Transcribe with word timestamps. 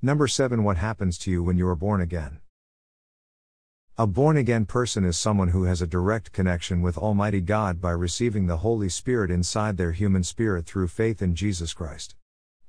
Number 0.00 0.28
7 0.28 0.62
What 0.62 0.76
happens 0.76 1.18
to 1.18 1.30
you 1.30 1.42
when 1.42 1.58
you 1.58 1.66
are 1.66 1.74
born 1.74 2.00
again? 2.00 2.38
A 3.96 4.06
born 4.06 4.36
again 4.36 4.64
person 4.64 5.04
is 5.04 5.16
someone 5.16 5.48
who 5.48 5.64
has 5.64 5.82
a 5.82 5.88
direct 5.88 6.30
connection 6.30 6.82
with 6.82 6.96
Almighty 6.96 7.40
God 7.40 7.80
by 7.80 7.90
receiving 7.90 8.46
the 8.46 8.58
Holy 8.58 8.88
Spirit 8.88 9.28
inside 9.28 9.76
their 9.76 9.90
human 9.90 10.22
spirit 10.22 10.66
through 10.66 10.86
faith 10.86 11.20
in 11.20 11.34
Jesus 11.34 11.74
Christ. 11.74 12.14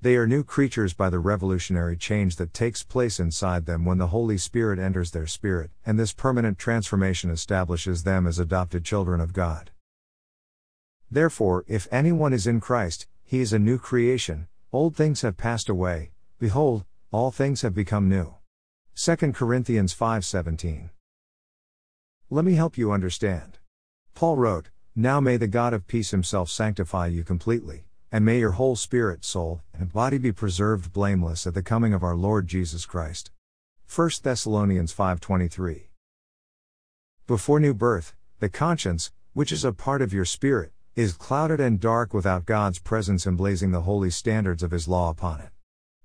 They 0.01 0.15
are 0.15 0.25
new 0.25 0.43
creatures 0.43 0.95
by 0.95 1.11
the 1.11 1.19
revolutionary 1.19 1.97
change 1.97 2.37
that 2.37 2.51
takes 2.51 2.81
place 2.81 3.19
inside 3.19 3.67
them 3.67 3.85
when 3.85 3.99
the 3.99 4.07
Holy 4.07 4.39
Spirit 4.39 4.79
enters 4.79 5.11
their 5.11 5.27
spirit, 5.27 5.69
and 5.85 5.99
this 5.99 6.13
permanent 6.13 6.57
transformation 6.57 7.29
establishes 7.29 8.05
them 8.05 8.25
as 8.25 8.39
adopted 8.39 8.83
children 8.83 9.21
of 9.21 9.33
God. 9.33 9.69
Therefore, 11.11 11.63
if 11.67 11.87
anyone 11.91 12.33
is 12.33 12.47
in 12.47 12.59
Christ, 12.59 13.05
he 13.23 13.39
is 13.39 13.53
a 13.53 13.59
new 13.59 13.77
creation, 13.77 14.47
old 14.73 14.95
things 14.95 15.21
have 15.21 15.37
passed 15.37 15.69
away, 15.69 16.09
behold, 16.39 16.85
all 17.11 17.31
things 17.31 17.61
have 17.61 17.73
become 17.73 18.09
new. 18.09 18.35
2 18.95 19.33
Corinthians 19.33 19.93
5:17 19.93 20.89
let 22.31 22.45
me 22.45 22.53
help 22.53 22.77
you 22.77 22.91
understand. 22.91 23.57
Paul 24.13 24.37
wrote, 24.37 24.69
Now 24.95 25.19
may 25.19 25.35
the 25.35 25.47
God 25.47 25.73
of 25.73 25.87
peace 25.87 26.11
himself 26.11 26.47
sanctify 26.47 27.07
you 27.07 27.23
completely, 27.23 27.87
and 28.11 28.23
may 28.23 28.37
your 28.37 28.51
whole 28.51 28.75
spirit, 28.75 29.25
soul, 29.25 29.63
and 29.73 29.91
body 29.91 30.19
be 30.19 30.31
preserved 30.31 30.93
blameless 30.93 31.47
at 31.47 31.55
the 31.55 31.63
coming 31.63 31.91
of 31.91 32.03
our 32.03 32.15
Lord 32.15 32.47
Jesus 32.47 32.85
Christ. 32.85 33.31
1 33.87 34.21
Thessalonians 34.21 34.93
5:23. 34.93 35.89
Before 37.25 37.59
new 37.59 37.73
birth, 37.73 38.13
the 38.37 38.49
conscience, 38.49 39.11
which 39.33 39.51
is 39.51 39.65
a 39.65 39.73
part 39.73 40.03
of 40.03 40.13
your 40.13 40.25
spirit, 40.25 40.71
is 40.95 41.13
clouded 41.13 41.59
and 41.59 41.79
dark 41.79 42.13
without 42.13 42.45
God's 42.45 42.77
presence 42.77 43.25
emblazing 43.25 43.71
the 43.71 43.81
holy 43.89 44.11
standards 44.11 44.61
of 44.61 44.69
his 44.69 44.87
law 44.87 45.09
upon 45.09 45.41
it. 45.41 45.49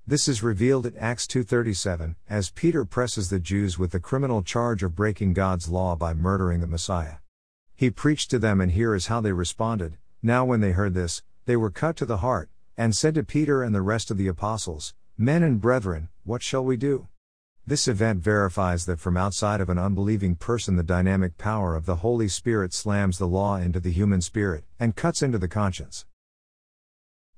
This 0.07 0.29
is 0.29 0.43
revealed 0.43 0.85
at 0.85 0.97
Acts 0.99 1.27
2:37 1.27 2.17
as 2.29 2.51
Peter 2.51 2.85
presses 2.85 3.31
the 3.31 3.41
Jews 3.41 3.79
with 3.79 3.93
the 3.93 3.99
criminal 3.99 4.43
charge 4.43 4.83
of 4.83 4.95
breaking 4.95 5.33
God's 5.33 5.71
law 5.71 5.97
by 5.97 6.13
murdering 6.13 6.61
the 6.61 6.67
Messiah. 6.67 7.17
He 7.75 7.91
preached 7.91 8.31
to 8.31 8.39
them 8.39 8.61
and 8.61 8.73
here 8.73 8.95
is 8.95 9.07
how 9.07 9.23
they 9.23 9.33
responded. 9.33 9.97
Now 10.23 10.45
when 10.45 10.61
they 10.61 10.73
heard 10.73 10.93
this, 10.93 11.23
they 11.47 11.57
were 11.57 11.71
cut 11.71 11.97
to 11.97 12.05
the 12.05 12.19
heart 12.19 12.51
and 12.77 12.95
said 12.95 13.15
to 13.15 13.25
Peter 13.25 13.63
and 13.63 13.75
the 13.75 13.81
rest 13.81 14.11
of 14.11 14.19
the 14.19 14.29
apostles, 14.29 14.93
"Men 15.17 15.43
and 15.43 15.59
brethren, 15.59 16.11
what 16.23 16.43
shall 16.43 16.67
we 16.67 16.77
do?" 16.77 17.09
This 17.67 17.89
event 17.89 18.23
verifies 18.23 18.85
that 18.85 19.01
from 19.01 19.17
outside 19.17 19.63
of 19.63 19.71
an 19.71 19.79
unbelieving 19.79 20.37
person 20.37 20.77
the 20.77 20.83
dynamic 20.83 21.39
power 21.39 21.75
of 21.75 21.87
the 21.87 21.97
Holy 21.97 22.29
Spirit 22.29 22.75
slams 22.75 23.17
the 23.17 23.27
law 23.27 23.57
into 23.57 23.81
the 23.81 23.91
human 23.91 24.21
spirit 24.21 24.65
and 24.79 24.97
cuts 24.97 25.23
into 25.23 25.39
the 25.39 25.49
conscience. 25.49 26.05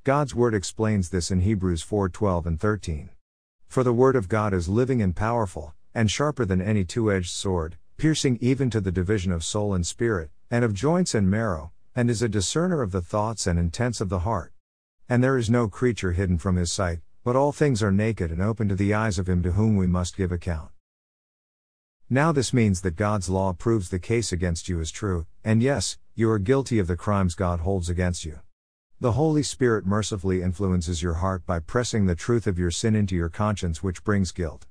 God's 0.06 0.36
word 0.36 0.54
explains 0.54 1.08
this 1.08 1.32
in 1.32 1.40
Hebrews 1.40 1.82
4:12 1.82 2.46
and 2.46 2.60
13. 2.60 3.10
For 3.66 3.82
the 3.82 3.92
word 3.92 4.14
of 4.14 4.28
God 4.28 4.54
is 4.54 4.68
living 4.68 5.02
and 5.02 5.16
powerful, 5.16 5.74
and 5.92 6.08
sharper 6.08 6.44
than 6.44 6.62
any 6.62 6.84
two-edged 6.84 7.28
sword, 7.28 7.76
piercing 7.96 8.38
even 8.40 8.70
to 8.70 8.80
the 8.80 8.92
division 8.92 9.32
of 9.32 9.42
soul 9.42 9.74
and 9.74 9.84
spirit, 9.84 10.30
and 10.48 10.64
of 10.64 10.74
joints 10.74 11.12
and 11.12 11.28
marrow, 11.28 11.72
and 11.96 12.08
is 12.08 12.22
a 12.22 12.28
discerner 12.28 12.82
of 12.82 12.92
the 12.92 13.02
thoughts 13.02 13.48
and 13.48 13.58
intents 13.58 14.00
of 14.00 14.08
the 14.08 14.20
heart. 14.20 14.52
And 15.08 15.24
there 15.24 15.36
is 15.36 15.50
no 15.50 15.66
creature 15.66 16.12
hidden 16.12 16.38
from 16.38 16.54
his 16.54 16.70
sight, 16.70 17.00
but 17.24 17.34
all 17.34 17.50
things 17.50 17.82
are 17.82 17.90
naked 17.90 18.30
and 18.30 18.40
open 18.40 18.68
to 18.68 18.76
the 18.76 18.94
eyes 18.94 19.18
of 19.18 19.28
him 19.28 19.42
to 19.42 19.54
whom 19.58 19.74
we 19.74 19.88
must 19.88 20.16
give 20.16 20.30
account. 20.30 20.70
Now, 22.08 22.30
this 22.30 22.52
means 22.52 22.82
that 22.82 22.94
God's 22.94 23.28
law 23.28 23.52
proves 23.52 23.88
the 23.88 23.98
case 23.98 24.30
against 24.30 24.68
you 24.68 24.78
is 24.78 24.92
true, 24.92 25.26
and 25.42 25.64
yes, 25.64 25.98
you 26.14 26.30
are 26.30 26.38
guilty 26.38 26.78
of 26.78 26.86
the 26.86 26.96
crimes 26.96 27.34
God 27.34 27.58
holds 27.58 27.88
against 27.88 28.24
you. 28.24 28.38
The 28.98 29.12
Holy 29.12 29.42
Spirit 29.42 29.84
mercifully 29.84 30.40
influences 30.40 31.02
your 31.02 31.14
heart 31.14 31.44
by 31.44 31.58
pressing 31.58 32.06
the 32.06 32.14
truth 32.14 32.46
of 32.46 32.58
your 32.58 32.70
sin 32.70 32.96
into 32.96 33.14
your 33.14 33.28
conscience, 33.28 33.82
which 33.82 34.02
brings 34.02 34.32
guilt. 34.32 34.64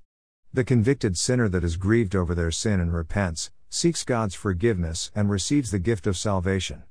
The 0.52 0.64
convicted 0.64 1.16
sinner 1.16 1.48
that 1.50 1.64
is 1.64 1.78
grieved 1.78 2.16
over 2.16 2.34
their 2.34 2.50
sin 2.50 2.80
and 2.80 2.92
repents, 2.92 3.52
seeks 3.70 4.04
God's 4.04 4.34
forgiveness, 4.34 5.12
and 5.14 5.30
receives 5.30 5.70
the 5.70 5.78
gift 5.78 6.08
of 6.08 6.18
salvation. 6.18 6.82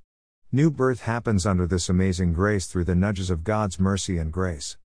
New 0.53 0.71
birth 0.71 1.01
happens 1.01 1.45
under 1.45 1.67
this 1.67 1.89
amazing 1.89 2.35
grace 2.35 2.67
through 2.67 2.85
the 2.85 2.95
nudges 2.95 3.31
of 3.31 3.43
God's 3.43 3.81
mercy 3.81 4.17
and 4.17 4.33
grace. 4.33 4.77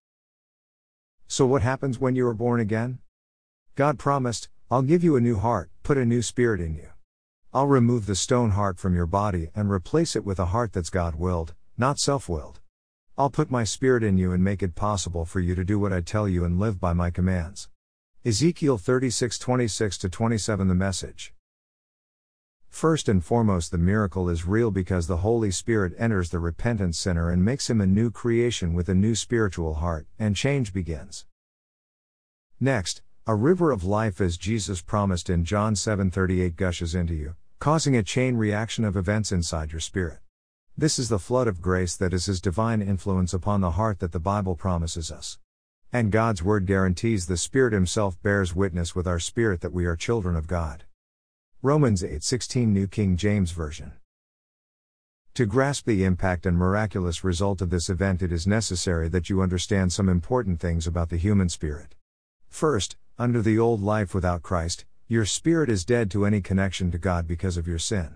So, 1.28 1.46
what 1.46 1.62
happens 1.62 2.00
when 2.00 2.16
you 2.16 2.26
are 2.26 2.34
born 2.34 2.60
again? 2.60 2.98
God 3.76 4.00
promised, 4.00 4.50
I'll 4.72 4.82
give 4.82 5.04
you 5.04 5.16
a 5.16 5.22
new 5.22 5.38
heart, 5.38 5.70
put 5.84 6.00
a 6.00 6.06
new 6.06 6.24
spirit 6.24 6.62
in 6.62 6.74
you. 6.74 6.90
I'll 7.54 7.68
remove 7.68 8.08
the 8.08 8.16
stone 8.16 8.52
heart 8.52 8.80
from 8.80 8.96
your 8.96 9.06
body 9.06 9.50
and 9.54 9.70
replace 9.70 10.16
it 10.16 10.26
with 10.26 10.40
a 10.40 10.48
heart 10.48 10.74
that's 10.74 10.90
God 10.90 11.14
willed, 11.14 11.54
not 11.80 11.98
self 11.98 12.28
willed. 12.28 12.60
I'll 13.18 13.30
put 13.30 13.50
my 13.50 13.64
spirit 13.64 14.04
in 14.04 14.18
you 14.18 14.34
and 14.34 14.44
make 14.44 14.62
it 14.62 14.76
possible 14.76 15.24
for 15.24 15.40
you 15.40 15.56
to 15.56 15.64
do 15.64 15.80
what 15.80 15.94
I 15.94 16.02
tell 16.02 16.28
you 16.28 16.44
and 16.44 16.60
live 16.60 16.78
by 16.78 16.92
my 16.92 17.10
commands. 17.10 17.70
Ezekiel 18.26 18.78
36 18.78 19.40
26 19.40 19.98
27 20.00 20.68
The 20.68 20.76
message. 20.76 21.34
First 22.68 23.08
and 23.08 23.24
foremost, 23.24 23.72
the 23.72 23.78
miracle 23.78 24.28
is 24.28 24.46
real 24.46 24.72
because 24.72 25.08
the 25.08 25.18
Holy 25.18 25.52
Spirit 25.52 25.94
enters 25.98 26.32
the 26.32 26.40
repentant 26.40 26.98
sinner 26.98 27.32
and 27.32 27.46
makes 27.46 27.70
him 27.70 27.80
a 27.80 27.88
new 27.88 28.12
creation 28.12 28.74
with 28.74 28.90
a 28.90 28.94
new 28.94 29.16
spiritual 29.16 29.76
heart, 29.76 30.06
and 30.20 30.36
change 30.36 30.74
begins. 30.74 31.26
Next, 32.60 33.04
a 33.26 33.36
river 33.36 33.72
of 33.72 33.86
life 33.86 34.20
as 34.20 34.36
Jesus 34.36 34.82
promised 34.82 35.30
in 35.30 35.46
John 35.46 35.76
7:38 35.76 36.58
gushes 36.58 36.94
into 36.94 37.14
you, 37.14 37.36
causing 37.60 37.96
a 37.96 38.04
chain 38.04 38.36
reaction 38.36 38.84
of 38.84 38.98
events 38.98 39.32
inside 39.32 39.72
your 39.72 39.80
spirit. 39.80 40.20
This 40.80 40.98
is 40.98 41.10
the 41.10 41.20
flood 41.20 41.50
of 41.50 41.62
grace 41.62 41.98
that 41.98 42.14
is 42.14 42.28
His 42.28 42.40
divine 42.40 42.82
influence 42.82 43.34
upon 43.34 43.60
the 43.60 43.72
heart 43.72 44.00
that 44.00 44.14
the 44.14 44.18
Bible 44.18 44.56
promises 44.56 45.12
us. 45.12 45.38
And 45.92 46.10
God's 46.10 46.42
Word 46.42 46.66
guarantees 46.66 47.26
the 47.26 47.36
Spirit 47.36 47.74
Himself 47.74 48.18
bears 48.24 48.56
witness 48.56 48.96
with 48.96 49.06
our 49.06 49.20
spirit 49.20 49.60
that 49.60 49.74
we 49.74 49.86
are 49.86 49.98
children 49.98 50.38
of 50.38 50.48
God. 50.48 50.86
Romans 51.62 52.02
8:16 52.02 52.72
New 52.72 52.88
King 52.88 53.18
James 53.18 53.52
Version. 53.52 53.92
To 55.34 55.46
grasp 55.46 55.86
the 55.86 56.06
impact 56.06 56.46
and 56.46 56.56
miraculous 56.56 57.26
result 57.26 57.62
of 57.62 57.72
this 57.72 57.90
event, 57.90 58.22
it 58.22 58.32
is 58.32 58.48
necessary 58.48 59.10
that 59.10 59.30
you 59.30 59.42
understand 59.42 59.92
some 59.92 60.08
important 60.08 60.62
things 60.62 60.88
about 60.88 61.10
the 61.10 61.18
human 61.18 61.50
spirit. 61.50 61.96
First, 62.48 62.96
under 63.18 63.42
the 63.42 63.60
old 63.60 63.82
life 63.82 64.16
without 64.16 64.44
Christ, 64.44 64.86
your 65.10 65.26
spirit 65.26 65.70
is 65.70 65.84
dead 65.84 66.10
to 66.12 66.26
any 66.26 66.40
connection 66.40 66.90
to 66.92 66.98
God 66.98 67.28
because 67.28 67.58
of 67.58 67.68
your 67.68 67.80
sin. 67.80 68.16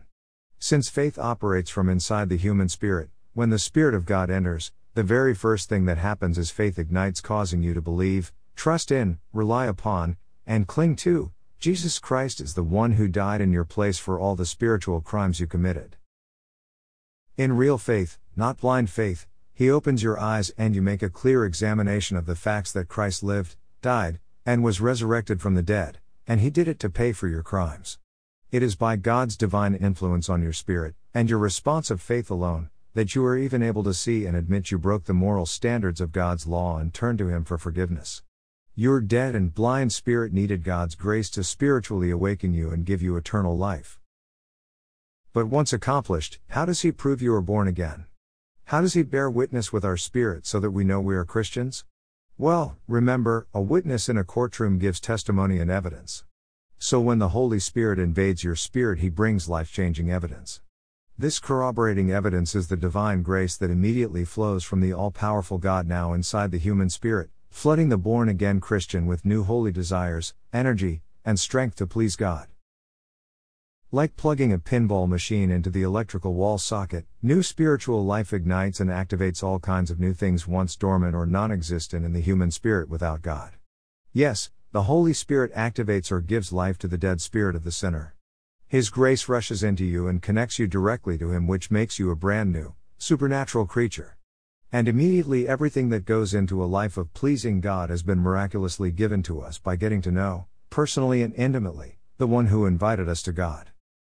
Since 0.66 0.90
faith 0.90 1.20
operates 1.20 1.70
from 1.70 1.90
inside 1.90 2.30
the 2.30 2.38
human 2.38 2.70
spirit, 2.70 3.10
when 3.34 3.50
the 3.50 3.60
Spirit 3.60 3.94
of 3.94 4.06
God 4.06 4.30
enters, 4.30 4.72
the 4.94 5.04
very 5.04 5.36
first 5.36 5.68
thing 5.68 5.84
that 5.88 5.98
happens 5.98 6.38
is 6.38 6.52
faith 6.52 6.80
ignites, 6.80 7.20
causing 7.20 7.62
you 7.62 7.74
to 7.74 7.82
believe, 7.82 8.32
trust 8.56 8.90
in, 8.90 9.20
rely 9.34 9.66
upon, 9.66 10.16
and 10.48 10.66
cling 10.66 10.96
to 10.96 11.34
Jesus 11.60 12.00
Christ 12.00 12.40
is 12.40 12.54
the 12.54 12.64
one 12.64 12.94
who 12.94 13.10
died 13.10 13.42
in 13.42 13.52
your 13.52 13.66
place 13.66 14.00
for 14.00 14.18
all 14.18 14.38
the 14.38 14.46
spiritual 14.46 15.02
crimes 15.02 15.42
you 15.42 15.48
committed. 15.48 15.98
In 17.36 17.58
real 17.58 17.78
faith, 17.78 18.18
not 18.38 18.62
blind 18.62 18.90
faith, 18.90 19.28
He 19.54 19.70
opens 19.70 20.02
your 20.02 20.18
eyes 20.18 20.50
and 20.58 20.74
you 20.74 20.82
make 20.82 21.04
a 21.04 21.10
clear 21.10 21.44
examination 21.44 22.16
of 22.16 22.26
the 22.26 22.38
facts 22.38 22.72
that 22.72 22.88
Christ 22.88 23.22
lived, 23.22 23.58
died, 23.82 24.22
and 24.46 24.64
was 24.64 24.80
resurrected 24.80 25.42
from 25.42 25.56
the 25.56 25.62
dead, 25.62 26.00
and 26.26 26.40
He 26.40 26.50
did 26.50 26.70
it 26.70 26.80
to 26.80 26.90
pay 26.90 27.12
for 27.12 27.28
your 27.28 27.44
crimes. 27.44 27.98
It 28.54 28.62
is 28.62 28.76
by 28.76 28.98
God's 28.98 29.36
divine 29.36 29.74
influence 29.74 30.30
on 30.30 30.44
your 30.44 30.54
spirit, 30.54 30.94
and 31.12 31.28
your 31.28 31.40
response 31.40 31.90
of 31.90 32.00
faith 32.00 32.30
alone, 32.30 32.70
that 32.94 33.16
you 33.16 33.26
are 33.26 33.36
even 33.36 33.64
able 33.64 33.84
to 33.84 33.96
see 33.96 34.28
and 34.28 34.38
admit 34.38 34.70
you 34.70 34.78
broke 34.78 35.06
the 35.06 35.14
moral 35.16 35.48
standards 35.48 36.00
of 36.00 36.12
God's 36.12 36.46
law 36.46 36.78
and 36.78 36.94
turn 36.94 37.18
to 37.18 37.30
Him 37.30 37.46
for 37.46 37.58
forgiveness. 37.58 38.22
Your 38.76 39.02
dead 39.02 39.34
and 39.34 39.56
blind 39.56 39.92
spirit 39.92 40.34
needed 40.34 40.64
God's 40.64 40.94
grace 40.94 41.32
to 41.32 41.44
spiritually 41.44 42.12
awaken 42.12 42.54
you 42.54 42.70
and 42.70 42.86
give 42.86 43.02
you 43.02 43.18
eternal 43.18 43.58
life. 43.58 44.00
But 45.34 45.48
once 45.48 45.74
accomplished, 45.74 46.38
how 46.50 46.66
does 46.66 46.82
He 46.82 46.92
prove 46.92 47.24
you 47.24 47.34
are 47.34 47.42
born 47.42 47.68
again? 47.68 48.06
How 48.66 48.82
does 48.82 48.94
He 48.94 49.02
bear 49.02 49.32
witness 49.32 49.74
with 49.74 49.84
our 49.84 49.98
spirit 49.98 50.46
so 50.46 50.60
that 50.60 50.70
we 50.70 50.84
know 50.84 51.02
we 51.02 51.16
are 51.16 51.26
Christians? 51.26 51.86
Well, 52.38 52.78
remember, 52.88 53.48
a 53.52 53.64
witness 53.64 54.10
in 54.10 54.18
a 54.20 54.24
courtroom 54.24 54.78
gives 54.78 55.00
testimony 55.00 55.58
and 55.58 55.72
evidence. 55.72 56.24
So 56.86 57.00
when 57.00 57.20
the 57.20 57.30
Holy 57.30 57.60
Spirit 57.60 57.98
invades 57.98 58.44
your 58.44 58.58
spirit, 58.58 59.00
he 59.00 59.08
brings 59.08 59.48
life 59.48 59.72
changing 59.72 60.12
evidence. 60.12 60.60
This 61.18 61.40
corroborating 61.40 62.12
evidence 62.12 62.56
is 62.56 62.68
the 62.68 62.76
divine 62.76 63.22
grace 63.22 63.56
that 63.56 63.72
immediately 63.72 64.26
flows 64.26 64.66
from 64.66 64.82
the 64.82 64.92
all 64.92 65.10
powerful 65.10 65.58
God 65.60 65.88
now 65.88 66.12
inside 66.12 66.52
the 66.52 66.58
human 66.58 66.90
spirit, 66.90 67.30
flooding 67.50 67.88
the 67.88 67.98
born 67.98 68.28
again 68.28 68.60
Christian 68.60 69.06
with 69.06 69.24
new 69.24 69.46
holy 69.46 69.72
desires, 69.72 70.34
energy, 70.52 71.04
and 71.24 71.40
strength 71.40 71.78
to 71.78 71.88
please 71.88 72.18
God. 72.18 72.50
Like 73.94 74.18
plugging 74.18 74.52
a 74.52 74.60
pinball 74.60 75.08
machine 75.08 75.52
into 75.52 75.70
the 75.70 75.84
electrical 75.84 76.34
wall 76.34 76.58
socket, 76.58 77.06
new 77.22 77.42
spiritual 77.44 78.04
life 78.04 78.34
ignites 78.34 78.82
and 78.82 78.90
activates 78.90 79.42
all 79.42 79.58
kinds 79.58 79.90
of 79.90 80.02
new 80.02 80.14
things 80.14 80.50
once 80.50 80.76
dormant 80.76 81.16
or 81.16 81.26
non 81.26 81.50
existent 81.50 82.04
in 82.04 82.12
the 82.12 82.20
human 82.20 82.52
spirit 82.52 82.90
without 82.90 83.22
God. 83.22 83.54
Yes, 84.12 84.52
the 84.74 84.84
Holy 84.84 85.14
Spirit 85.14 85.54
activates 85.54 86.12
or 86.12 86.20
gives 86.20 86.52
life 86.52 86.80
to 86.80 86.88
the 86.88 86.98
dead 86.98 87.22
spirit 87.22 87.56
of 87.56 87.64
the 87.64 87.72
sinner. 87.72 88.16
His 88.68 88.90
grace 88.90 89.30
rushes 89.30 89.62
into 89.62 89.86
you 89.86 90.08
and 90.08 90.20
connects 90.20 90.58
you 90.58 90.66
directly 90.66 91.16
to 91.20 91.30
Him, 91.30 91.46
which 91.46 91.70
makes 91.70 92.00
you 92.00 92.10
a 92.10 92.16
brand 92.16 92.52
new, 92.52 92.74
supernatural 92.98 93.68
creature. 93.68 94.18
And 94.72 94.88
immediately 94.88 95.48
everything 95.48 95.90
that 95.90 96.06
goes 96.06 96.34
into 96.34 96.64
a 96.64 96.66
life 96.66 96.98
of 96.98 97.14
pleasing 97.14 97.62
God 97.62 97.92
has 97.92 98.02
been 98.02 98.18
miraculously 98.18 98.92
given 98.92 99.22
to 99.24 99.42
us 99.42 99.60
by 99.60 99.76
getting 99.76 100.02
to 100.02 100.12
know, 100.12 100.48
personally 100.72 101.22
and 101.22 101.36
intimately, 101.36 102.00
the 102.18 102.26
one 102.26 102.48
who 102.48 102.66
invited 102.66 103.08
us 103.08 103.22
to 103.22 103.32
God. 103.32 103.70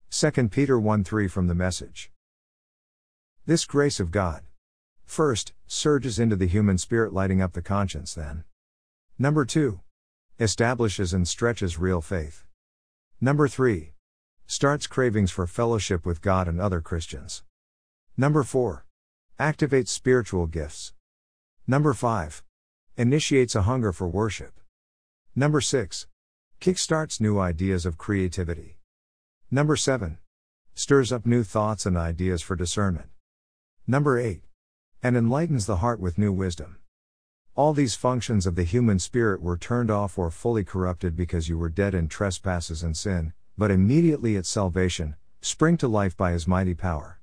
2 0.10 0.48
Peter 0.48 0.80
1 0.80 1.04
3 1.04 1.28
from 1.28 1.48
the 1.48 1.54
message. 1.54 2.12
This 3.46 3.66
grace 3.66 4.00
of 4.00 4.10
God. 4.10 4.44
First, 5.04 5.52
surges 5.68 6.18
into 6.18 6.38
the 6.38 6.48
human 6.48 6.78
spirit, 6.78 7.12
lighting 7.12 7.42
up 7.42 7.52
the 7.52 7.62
conscience, 7.62 8.14
then. 8.14 8.46
Number 9.20 9.44
2. 9.44 9.82
Establishes 10.38 11.14
and 11.14 11.26
stretches 11.26 11.80
real 11.80 12.02
faith. 12.02 12.44
Number 13.22 13.48
3. 13.48 13.94
Starts 14.46 14.86
cravings 14.86 15.32
for 15.32 15.48
fellowship 15.48 16.06
with 16.06 16.22
God 16.22 16.50
and 16.50 16.60
other 16.60 16.82
Christians. 16.82 17.44
Number 18.18 18.44
4. 18.44 18.86
Activates 19.40 19.88
spiritual 19.88 20.46
gifts. 20.46 20.92
Number 21.66 21.94
5. 21.94 22.44
Initiates 22.98 23.56
a 23.56 23.62
hunger 23.62 23.94
for 23.94 24.10
worship. 24.10 24.60
Number 25.38 25.62
6. 25.62 26.06
Kickstarts 26.60 27.22
new 27.22 27.40
ideas 27.40 27.86
of 27.86 27.98
creativity. 27.98 28.80
Number 29.50 29.78
7. 29.78 30.18
Stirs 30.74 31.14
up 31.14 31.26
new 31.26 31.44
thoughts 31.44 31.86
and 31.86 31.96
ideas 31.96 32.42
for 32.42 32.58
discernment. 32.58 33.08
Number 33.88 34.20
8. 34.20 34.42
And 35.02 35.16
enlightens 35.16 35.66
the 35.66 35.78
heart 35.78 36.02
with 36.02 36.18
new 36.18 36.34
wisdom. 36.34 36.80
All 37.58 37.72
these 37.72 37.96
functions 37.96 38.46
of 38.46 38.56
the 38.56 38.66
human 38.66 39.00
spirit 39.00 39.42
were 39.42 39.56
turned 39.56 39.90
off 39.90 40.18
or 40.18 40.30
fully 40.30 40.66
corrupted 40.66 41.16
because 41.16 41.48
you 41.48 41.58
were 41.58 41.70
dead 41.70 41.94
in 41.94 42.10
trespasses 42.10 42.84
and 42.84 42.98
sin, 42.98 43.32
but 43.58 43.72
immediately 43.72 44.36
at 44.36 44.46
salvation, 44.46 45.16
spring 45.40 45.78
to 45.78 45.88
life 45.88 46.18
by 46.18 46.34
his 46.34 46.50
mighty 46.50 46.74
power. 46.74 47.22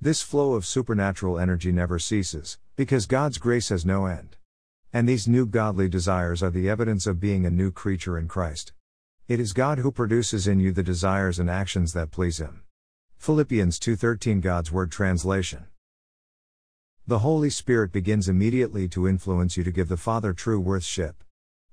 This 0.00 0.22
flow 0.22 0.52
of 0.52 0.64
supernatural 0.64 1.36
energy 1.36 1.72
never 1.72 1.98
ceases, 1.98 2.58
because 2.76 3.06
God's 3.06 3.38
grace 3.38 3.70
has 3.70 3.84
no 3.84 4.06
end. 4.06 4.36
And 4.92 5.08
these 5.08 5.26
new 5.26 5.46
godly 5.46 5.88
desires 5.88 6.44
are 6.44 6.50
the 6.50 6.70
evidence 6.70 7.08
of 7.08 7.18
being 7.18 7.44
a 7.44 7.50
new 7.50 7.72
creature 7.72 8.16
in 8.16 8.28
Christ. 8.28 8.72
It 9.26 9.40
is 9.40 9.52
God 9.52 9.78
who 9.78 9.90
produces 9.90 10.46
in 10.46 10.60
you 10.60 10.70
the 10.70 10.84
desires 10.84 11.40
and 11.40 11.50
actions 11.50 11.92
that 11.94 12.12
please 12.12 12.38
him. 12.38 12.62
Philippians 13.18 13.80
2:13 13.80 14.40
God's 14.40 14.70
word 14.70 14.92
translation. 14.92 15.66
The 17.06 17.18
Holy 17.18 17.50
Spirit 17.50 17.90
begins 17.90 18.28
immediately 18.28 18.86
to 18.88 19.08
influence 19.08 19.56
you 19.56 19.64
to 19.64 19.72
give 19.72 19.88
the 19.88 19.96
Father 19.96 20.32
true 20.32 20.60
worship. 20.60 21.24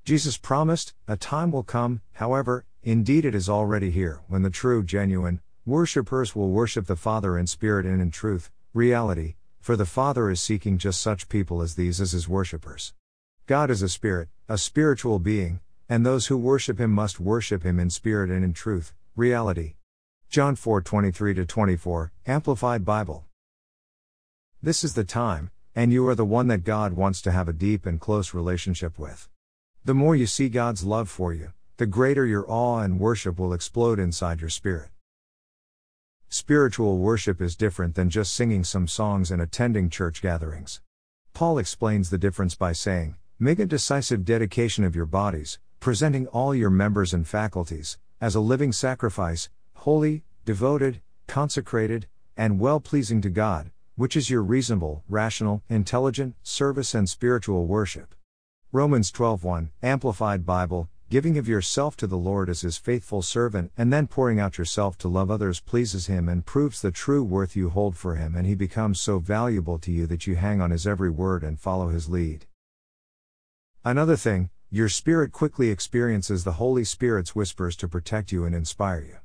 Jesus 0.04 0.38
promised, 0.38 0.96
a 1.08 1.18
time 1.18 1.52
will 1.52 1.64
come, 1.64 2.02
however, 2.14 2.66
indeed 2.82 3.26
it 3.26 3.36
is 3.36 3.48
already 3.48 3.92
here, 3.92 4.22
when 4.28 4.42
the 4.42 4.50
true, 4.50 4.82
genuine, 4.82 5.40
Worshippers 5.70 6.36
will 6.36 6.50
worship 6.50 6.88
the 6.88 6.96
Father 6.96 7.38
in 7.38 7.46
spirit 7.46 7.86
and 7.86 8.02
in 8.02 8.10
truth, 8.10 8.50
reality, 8.74 9.36
for 9.62 9.76
the 9.76 9.86
Father 9.86 10.32
is 10.32 10.42
seeking 10.42 10.80
just 10.80 11.00
such 11.00 11.30
people 11.30 11.62
as 11.62 11.76
these 11.76 12.02
as 12.02 12.14
his 12.14 12.28
worshippers. 12.28 12.96
God 13.46 13.70
is 13.70 13.84
a 13.84 13.90
spirit, 13.90 14.30
a 14.48 14.58
spiritual 14.58 15.20
being, 15.20 15.60
and 15.88 16.04
those 16.04 16.26
who 16.26 16.38
worship 16.38 16.80
him 16.80 16.90
must 16.90 17.20
worship 17.20 17.62
him 17.62 17.80
in 17.80 17.92
spirit 17.92 18.32
and 18.32 18.44
in 18.44 18.54
truth, 18.54 18.96
reality. 19.16 19.76
John 20.28 20.56
4:23 20.56 21.48
24, 21.48 22.12
Amplified 22.26 22.84
Bible. 22.84 23.29
This 24.62 24.84
is 24.84 24.94
the 24.94 25.06
time, 25.06 25.52
and 25.74 25.94
you 25.94 26.06
are 26.10 26.16
the 26.16 26.26
one 26.26 26.48
that 26.48 26.66
God 26.66 26.92
wants 26.92 27.22
to 27.22 27.32
have 27.32 27.48
a 27.48 27.54
deep 27.54 27.86
and 27.86 27.98
close 27.98 28.34
relationship 28.34 29.00
with. 29.00 29.30
The 29.86 29.94
more 29.94 30.18
you 30.18 30.26
see 30.26 30.50
God's 30.50 30.84
love 30.84 31.10
for 31.10 31.34
you, 31.34 31.54
the 31.78 31.86
greater 31.86 32.26
your 32.26 32.44
awe 32.46 32.80
and 32.80 33.00
worship 33.00 33.40
will 33.40 33.54
explode 33.54 34.00
inside 34.00 34.42
your 34.42 34.50
spirit. 34.50 34.90
Spiritual 36.28 36.98
worship 36.98 37.42
is 37.42 37.56
different 37.56 37.96
than 37.96 38.10
just 38.10 38.34
singing 38.34 38.66
some 38.66 38.86
songs 38.86 39.32
and 39.32 39.42
attending 39.42 39.90
church 39.90 40.22
gatherings. 40.22 40.82
Paul 41.34 41.58
explains 41.58 42.10
the 42.10 42.18
difference 42.18 42.56
by 42.56 42.74
saying, 42.74 43.16
Make 43.40 43.60
a 43.60 43.66
decisive 43.66 44.26
dedication 44.26 44.84
of 44.84 44.94
your 44.94 45.06
bodies, 45.06 45.58
presenting 45.80 46.28
all 46.28 46.54
your 46.54 46.70
members 46.70 47.14
and 47.14 47.26
faculties, 47.26 47.98
as 48.20 48.36
a 48.36 48.42
living 48.42 48.74
sacrifice, 48.74 49.50
holy, 49.76 50.26
devoted, 50.44 51.00
consecrated, 51.28 52.08
and 52.36 52.60
well 52.60 52.82
pleasing 52.82 53.22
to 53.22 53.30
God, 53.30 53.72
which 54.00 54.16
is 54.16 54.30
your 54.30 54.42
reasonable, 54.42 55.04
rational, 55.10 55.62
intelligent, 55.68 56.34
service 56.42 56.96
and 56.96 57.10
spiritual 57.10 57.66
worship. 57.66 58.16
Romans 58.72 59.12
12:1, 59.12 59.72
Amplified 59.84 60.46
Bible, 60.46 60.88
Giving 61.10 61.38
of 61.38 61.50
yourself 61.50 61.98
to 61.98 62.08
the 62.08 62.16
Lord 62.16 62.50
as 62.50 62.62
his 62.62 62.78
faithful 62.78 63.22
servant 63.22 63.74
and 63.78 63.92
then 63.92 64.08
pouring 64.08 64.40
out 64.40 64.58
yourself 64.58 64.98
to 65.00 65.10
love 65.10 65.30
others 65.30 65.60
pleases 65.60 66.06
him 66.06 66.30
and 66.30 66.46
proves 66.46 66.82
the 66.82 66.92
true 66.92 67.26
worth 67.26 67.58
you 67.58 67.72
hold 67.72 67.98
for 67.98 68.16
him, 68.16 68.36
and 68.38 68.48
he 68.48 68.56
becomes 68.56 69.02
so 69.02 69.20
valuable 69.20 69.78
to 69.80 69.92
you 69.92 70.08
that 70.08 70.26
you 70.26 70.38
hang 70.38 70.62
on 70.62 70.72
his 70.72 70.88
every 70.88 71.10
word 71.10 71.44
and 71.44 71.60
follow 71.60 71.90
his 71.90 72.08
lead. 72.08 72.46
Another 73.84 74.16
thing, 74.16 74.50
your 74.70 74.88
spirit 74.88 75.34
quickly 75.34 75.72
experiences 75.72 76.46
the 76.46 76.54
Holy 76.54 76.86
Spirit's 76.86 77.36
whispers 77.36 77.76
to 77.76 77.90
protect 77.90 78.32
you 78.32 78.46
and 78.46 78.56
inspire 78.56 79.02
you. 79.02 79.18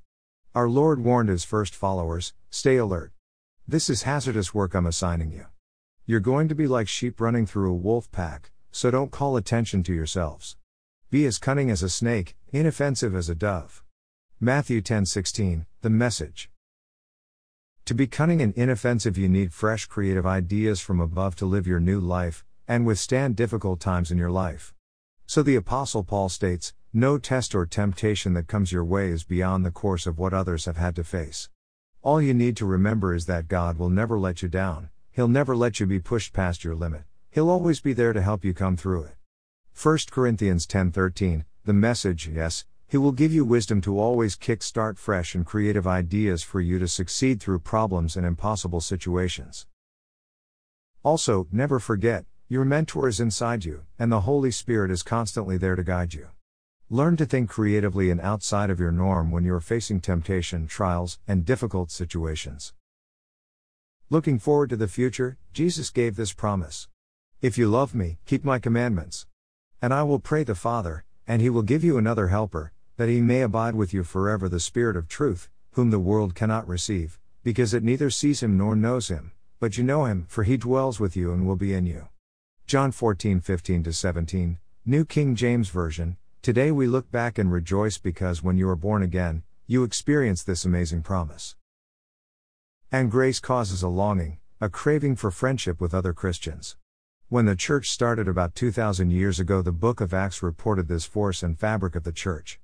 Our 0.53 0.69
Lord 0.69 0.99
warned 0.99 1.29
his 1.29 1.44
first 1.44 1.76
followers 1.76 2.32
stay 2.50 2.76
alert. 2.76 3.13
This 3.66 3.88
is 3.88 4.02
hazardous 4.02 4.52
work 4.52 4.75
I'm 4.75 4.84
assigning 4.84 5.32
you. 5.32 5.46
You're 6.05 6.20
going 6.20 6.49
to 6.49 6.55
be 6.55 6.66
like 6.66 6.87
sheep 6.87 7.19
running 7.19 7.46
through 7.46 7.70
a 7.70 7.75
wolf 7.75 8.12
pack, 8.12 8.52
so 8.70 8.90
don't 8.90 9.11
call 9.11 9.38
attention 9.38 9.82
to 9.84 9.94
yourselves. 9.94 10.58
Be 11.08 11.25
as 11.25 11.38
cunning 11.38 11.70
as 11.70 11.82
a 11.82 11.88
snake, 11.88 12.37
inoffensive 12.52 13.14
as 13.14 13.31
a 13.31 13.34
dove. 13.34 13.82
Matthew 14.38 14.82
10:16, 14.82 15.64
the 15.81 15.88
message. 15.88 16.50
To 17.87 17.94
be 17.94 18.06
cunning 18.06 18.43
and 18.43 18.52
inoffensive 18.52 19.16
you 19.16 19.31
need 19.31 19.55
fresh 19.55 19.87
creative 19.87 20.26
ideas 20.26 20.82
from 20.82 21.00
above 21.00 21.34
to 21.37 21.46
live 21.46 21.66
your 21.66 21.81
new 21.81 22.00
life 22.00 22.44
and 22.69 22.84
withstand 22.84 23.34
difficult 23.34 23.81
times 23.81 24.11
in 24.11 24.19
your 24.19 24.31
life. 24.31 24.75
So 25.25 25.43
the 25.43 25.56
apostle 25.56 26.05
Paul 26.05 26.28
states, 26.28 26.75
no 26.93 27.16
test 27.16 27.55
or 27.55 27.64
temptation 27.64 28.34
that 28.34 28.46
comes 28.46 28.72
your 28.72 28.84
way 28.84 29.08
is 29.08 29.25
beyond 29.25 29.64
the 29.64 29.70
course 29.70 30.06
of 30.06 30.19
what 30.19 30.34
others 30.34 30.66
have 30.66 30.76
had 30.76 30.94
to 30.96 31.02
face. 31.02 31.49
All 32.05 32.21
you 32.21 32.35
need 32.35 32.55
to 32.59 32.67
remember 32.67 33.15
is 33.15 33.25
that 33.25 33.49
God 33.49 33.79
will 33.79 33.89
never 33.89 34.19
let 34.19 34.43
you 34.43 34.49
down. 34.51 34.91
He'll 35.11 35.27
never 35.27 35.56
let 35.56 35.81
you 35.81 35.87
be 35.87 36.01
pushed 36.01 36.35
past 36.35 36.62
your 36.62 36.75
limit. 36.75 37.05
He'll 37.31 37.49
always 37.49 37.81
be 37.81 37.95
there 37.95 38.12
to 38.12 38.21
help 38.21 38.45
you 38.45 38.53
come 38.53 38.77
through 38.77 39.05
it. 39.05 39.17
1 39.73 40.11
Corinthians 40.11 40.67
10:13, 40.67 41.47
the 41.65 41.73
message, 41.73 42.29
yes, 42.29 42.67
he 42.87 42.99
will 42.99 43.12
give 43.12 43.33
you 43.33 43.43
wisdom 43.43 43.81
to 43.81 43.99
always 43.99 44.35
kick-start 44.37 44.99
fresh 44.99 45.35
and 45.35 45.47
creative 45.47 45.87
ideas 45.87 46.43
for 46.43 46.61
you 46.61 46.79
to 46.79 46.87
succeed 46.87 47.41
through 47.41 47.61
problems 47.61 48.19
and 48.19 48.27
impossible 48.27 48.83
situations. 48.83 49.67
Also, 51.03 51.49
never 51.50 51.79
forget, 51.79 52.27
your 52.49 52.67
mentor 52.67 53.09
is 53.09 53.19
inside 53.19 53.65
you, 53.65 53.87
and 53.99 54.12
the 54.12 54.27
Holy 54.29 54.50
Spirit 54.50 54.91
is 54.91 55.03
constantly 55.03 55.57
there 55.57 55.75
to 55.75 55.83
guide 55.83 56.12
you. 56.12 56.29
Learn 56.94 57.17
to 57.17 57.26
think 57.26 57.50
creatively 57.50 58.08
and 58.08 58.20
outside 58.20 58.71
of 58.71 58.78
your 58.78 58.92
norm 58.92 59.33
when 59.33 59.45
you 59.45 59.52
are 59.52 59.61
facing 59.61 60.00
temptation, 60.00 60.69
trials, 60.69 61.19
and 61.26 61.45
difficult 61.45 61.90
situations. 61.90 62.73
Looking 64.11 64.38
forward 64.38 64.71
to 64.71 64.76
the 64.76 64.87
future, 64.87 65.37
Jesus 65.52 65.90
gave 65.90 66.14
this 66.14 66.33
promise 66.33 66.87
If 67.42 67.59
you 67.59 67.69
love 67.69 67.97
me, 67.97 68.19
keep 68.26 68.45
my 68.45 68.61
commandments. 68.61 69.26
And 69.83 69.92
I 69.92 70.04
will 70.04 70.21
pray 70.21 70.45
the 70.45 70.54
Father, 70.54 71.04
and 71.26 71.42
he 71.42 71.50
will 71.50 71.62
give 71.62 71.83
you 71.83 71.99
another 71.99 72.28
helper, 72.28 72.71
that 72.97 73.09
he 73.09 73.21
may 73.21 73.40
abide 73.40 73.75
with 73.75 73.92
you 73.92 74.04
forever 74.04 74.49
the 74.49 74.61
Spirit 74.61 74.97
of 74.97 75.09
truth, 75.09 75.49
whom 75.73 75.90
the 75.90 75.99
world 75.99 76.37
cannot 76.37 76.69
receive, 76.69 77.19
because 77.42 77.75
it 77.75 77.83
neither 77.83 78.09
sees 78.09 78.40
him 78.40 78.57
nor 78.57 78.76
knows 78.76 79.09
him, 79.09 79.33
but 79.59 79.76
you 79.76 79.83
know 79.83 80.04
him, 80.04 80.26
for 80.28 80.45
he 80.45 80.57
dwells 80.57 81.00
with 81.00 81.16
you 81.16 81.33
and 81.33 81.45
will 81.45 81.57
be 81.57 81.75
in 81.75 81.87
you. 81.87 82.07
John 82.69 82.92
14 82.92 83.40
15 83.40 83.90
17, 83.90 84.59
New 84.87 85.04
King 85.04 85.35
James 85.35 85.71
Version. 85.71 86.19
Today 86.45 86.71
we 86.71 86.87
look 86.87 87.11
back 87.11 87.39
and 87.39 87.51
rejoice 87.51 87.97
because 87.97 88.43
when 88.43 88.59
you 88.59 88.69
are 88.69 88.77
born 88.77 89.03
again, 89.03 89.45
you 89.67 89.83
experience 89.83 90.43
this 90.43 90.67
amazing 90.67 91.01
promise. 91.01 91.57
And 92.93 93.11
grace 93.11 93.41
causes 93.41 93.83
a 93.83 93.89
longing, 93.89 94.41
a 94.61 94.69
craving 94.69 95.17
for 95.17 95.31
friendship 95.31 95.81
with 95.81 95.95
other 95.95 96.13
Christians. 96.13 96.77
When 97.31 97.47
the 97.47 97.57
church 97.57 97.89
started 97.89 98.29
about 98.29 98.55
2,000 98.55 99.11
years 99.11 99.41
ago, 99.41 99.63
the 99.63 99.73
book 99.73 100.03
of 100.03 100.13
Acts 100.13 100.43
reported 100.43 100.87
this 100.87 101.07
force 101.07 101.43
and 101.43 101.59
fabric 101.59 101.97
of 101.97 102.05
the 102.05 102.13
church. 102.13 102.61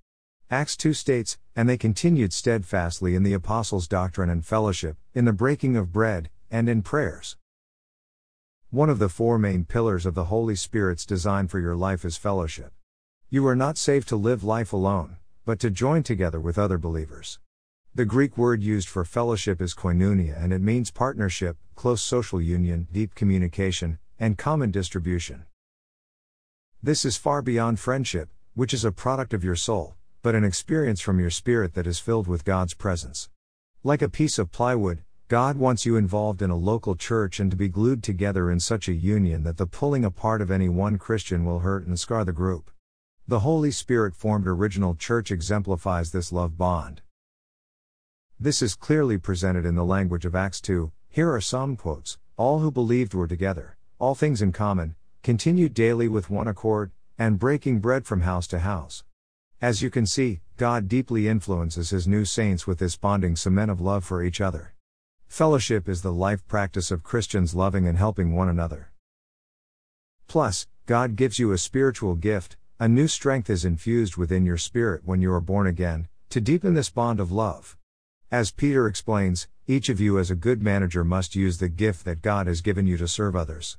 Acts 0.51 0.77
2 0.77 0.93
states, 0.93 1.39
And 1.57 1.67
they 1.67 1.79
continued 1.79 2.35
steadfastly 2.35 3.15
in 3.15 3.23
the 3.23 3.33
apostles' 3.33 3.89
doctrine 3.89 4.29
and 4.29 4.45
fellowship, 4.45 4.99
in 5.15 5.25
the 5.25 5.33
breaking 5.33 5.79
of 5.79 5.91
bread, 5.91 6.29
and 6.51 6.69
in 6.69 6.83
prayers. 6.83 7.39
One 8.69 8.91
of 8.91 8.99
the 8.99 9.09
four 9.09 9.39
main 9.39 9.65
pillars 9.65 10.05
of 10.05 10.15
the 10.15 10.25
Holy 10.25 10.55
Spirit's 10.55 11.07
design 11.07 11.49
for 11.49 11.59
your 11.59 11.77
life 11.77 12.05
is 12.05 12.19
fellowship. 12.19 12.75
You 13.33 13.47
are 13.47 13.55
not 13.55 13.79
saved 13.79 14.09
to 14.09 14.17
live 14.17 14.43
life 14.43 14.73
alone, 14.73 15.17
but 15.45 15.61
to 15.61 15.71
join 15.71 16.03
together 16.03 16.41
with 16.41 16.59
other 16.59 16.79
believers. 16.79 17.39
The 17.95 18.05
Greek 18.05 18.37
word 18.37 18.61
used 18.61 18.89
for 18.89 19.05
fellowship 19.05 19.63
is 19.63 19.73
koinonia 19.73 20.43
and 20.43 20.53
it 20.53 20.61
means 20.61 20.91
partnership, 20.91 21.57
close 21.77 22.03
social 22.03 22.43
union, 22.43 22.89
deep 22.91 23.15
communication, 23.15 24.01
and 24.19 24.37
common 24.37 24.73
distribution. 24.73 25.45
This 26.83 27.05
is 27.05 27.17
far 27.17 27.41
beyond 27.41 27.79
friendship, 27.79 28.31
which 28.55 28.75
is 28.75 28.85
a 28.85 28.91
product 28.91 29.33
of 29.33 29.45
your 29.45 29.55
soul, 29.55 29.95
but 30.23 30.35
an 30.35 30.43
experience 30.43 31.01
from 31.01 31.21
your 31.21 31.31
spirit 31.31 31.75
that 31.75 31.87
is 31.87 32.01
filled 32.01 32.27
with 32.27 32.45
God's 32.45 32.75
presence. 32.75 33.29
Like 33.85 34.03
a 34.03 34.09
piece 34.09 34.41
of 34.41 34.51
plywood, 34.51 35.05
God 35.29 35.57
wants 35.57 35.87
you 35.87 35.95
involved 35.95 36.43
in 36.43 36.51
a 36.51 36.57
local 36.57 36.97
church 36.97 37.39
and 37.39 37.49
to 37.53 37.57
be 37.57 37.69
glued 37.69 38.03
together 38.03 38.51
in 38.51 38.59
such 38.59 38.89
a 38.89 38.93
union 38.93 39.45
that 39.45 39.57
the 39.57 39.69
pulling 39.69 40.05
apart 40.05 40.43
of 40.43 40.51
any 40.51 40.69
one 40.69 40.99
Christian 40.99 41.45
will 41.45 41.61
hurt 41.61 41.87
and 41.87 41.97
scar 41.97 42.25
the 42.25 42.33
group. 42.33 42.73
The 43.29 43.41
Holy 43.41 43.71
Spirit 43.71 44.15
formed 44.15 44.47
original 44.47 44.95
church 44.95 45.31
exemplifies 45.31 46.11
this 46.11 46.33
love 46.33 46.59
bond. 46.59 47.03
This 48.39 48.63
is 48.63 48.75
clearly 48.75 49.19
presented 49.19 49.65
in 49.65 49.75
the 49.75 49.85
language 49.85 50.25
of 50.25 50.35
Acts 50.35 50.61
2. 50.61 50.91
Here 51.09 51.33
are 51.33 51.41
some 51.41 51.77
quotes 51.77 52.19
All 52.37 52.61
who 52.61 52.71
believed 52.71 53.15
were 53.15 53.29
together, 53.29 53.77
all 53.99 54.15
things 54.15 54.41
in 54.41 54.53
common, 54.53 54.97
continued 55.23 55.75
daily 55.75 56.09
with 56.09 56.31
one 56.31 56.49
accord, 56.49 56.91
and 57.19 57.39
breaking 57.39 57.81
bread 57.81 58.07
from 58.07 58.23
house 58.23 58.47
to 58.49 58.61
house. 58.61 59.05
As 59.61 59.83
you 59.83 59.91
can 59.91 60.07
see, 60.07 60.41
God 60.57 60.89
deeply 60.89 61.29
influences 61.29 61.91
his 61.91 62.09
new 62.09 62.25
saints 62.25 62.67
with 62.67 62.79
this 62.79 62.97
bonding 62.97 63.37
cement 63.37 63.71
of 63.71 63.81
love 63.81 64.05
for 64.05 64.23
each 64.23 64.41
other. 64.41 64.75
Fellowship 65.29 65.89
is 65.89 66.03
the 66.03 66.13
life 66.13 66.47
practice 66.49 66.91
of 66.91 67.03
Christians 67.03 67.55
loving 67.55 67.87
and 67.87 67.99
helping 67.99 68.35
one 68.35 68.49
another. 68.49 68.91
Plus, 70.27 70.67
God 70.87 71.15
gives 71.15 71.39
you 71.39 71.53
a 71.53 71.59
spiritual 71.59 72.15
gift, 72.15 72.57
a 72.83 72.89
new 72.89 73.07
strength 73.07 73.51
is 73.51 73.67
infused 73.67 74.17
within 74.17 74.47
your 74.47 74.57
spirit 74.57 75.03
when 75.05 75.21
you 75.21 75.31
are 75.31 75.41
born 75.43 75.67
again, 75.67 76.09
to 76.31 76.41
deepen 76.41 76.73
this 76.73 76.89
bond 76.89 77.21
of 77.21 77.31
love. 77.31 77.77
As 78.31 78.53
Peter 78.53 78.87
explains, 78.87 79.49
each 79.67 79.91
of 79.91 80.01
you 80.01 80.19
as 80.19 80.31
a 80.31 80.35
good 80.35 80.63
manager 80.63 81.05
must 81.05 81.37
use 81.37 81.59
the 81.59 81.69
gift 81.69 82.07
that 82.07 82.23
God 82.23 82.47
has 82.47 82.63
given 82.63 82.87
you 82.87 82.97
to 82.97 83.07
serve 83.07 83.37
others. 83.37 83.77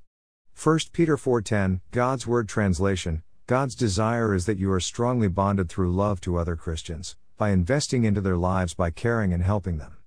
1 0.54 0.92
Peter 0.94 1.18
4:10, 1.18 1.82
God's 1.90 2.28
word 2.28 2.48
translation, 2.48 3.24
God's 3.48 3.74
desire 3.74 4.36
is 4.36 4.46
that 4.46 4.60
you 4.60 4.72
are 4.72 4.80
strongly 4.80 5.28
bonded 5.28 5.68
through 5.68 5.92
love 5.92 6.22
to 6.22 6.38
other 6.38 6.56
Christians, 6.56 7.16
by 7.38 7.50
investing 7.50 8.04
into 8.04 8.22
their 8.22 8.38
lives 8.38 8.76
by 8.76 8.92
caring 8.92 9.34
and 9.34 9.42
helping 9.42 9.80
them. 9.80 9.98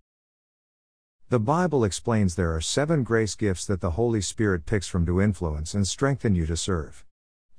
The 1.30 1.40
Bible 1.40 1.82
explains 1.82 2.36
there 2.36 2.54
are 2.54 2.60
seven 2.60 3.02
grace 3.02 3.34
gifts 3.34 3.66
that 3.66 3.80
the 3.80 3.98
Holy 3.98 4.20
Spirit 4.20 4.66
picks 4.66 4.86
from 4.86 5.04
to 5.06 5.20
influence 5.20 5.74
and 5.74 5.84
strengthen 5.84 6.36
you 6.36 6.46
to 6.46 6.56
serve. 6.56 7.04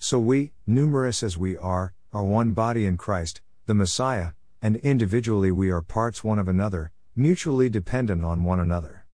So 0.07 0.19
we, 0.19 0.51
numerous 0.67 1.23
as 1.23 1.35
we 1.35 1.57
are, 1.57 1.91
are 2.13 2.23
one 2.23 2.51
body 2.51 2.85
in 2.85 2.95
Christ, 2.95 3.41
the 3.65 3.73
Messiah, 3.73 4.33
and 4.61 4.75
individually 4.75 5.51
we 5.51 5.71
are 5.71 5.81
parts 5.81 6.23
one 6.23 6.37
of 6.37 6.47
another, 6.47 6.91
mutually 7.15 7.69
dependent 7.69 8.23
on 8.23 8.43
one 8.43 8.59
another. 8.59 9.07